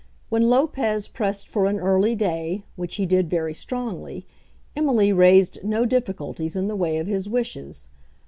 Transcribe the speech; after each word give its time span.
When 0.29 0.49
Lopez 0.49 1.07
pressed 1.07 1.47
for 1.47 1.67
an 1.67 1.77
early 1.79 2.15
day, 2.15 2.63
which 2.75 2.95
he 2.95 3.05
did 3.05 3.29
very 3.29 3.53
strongly, 3.53 4.25
Emily 4.75 5.13
raised 5.13 5.63
no 5.63 5.85
difficulties 5.85 6.55
in 6.55 6.67
the 6.67 6.75
way 6.75 6.97
of 6.97 7.05
his 7.05 7.29
wishes. 7.29 7.87